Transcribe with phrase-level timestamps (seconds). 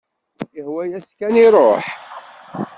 [0.59, 1.85] Ihwa-yas kan iruḥ.